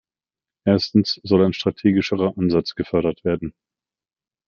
Erstens 0.65 1.19
soll 1.21 1.45
ein 1.45 1.53
strategischerer 1.53 2.35
Ansatz 2.35 2.73
gefördert 2.73 3.23
werden. 3.23 3.53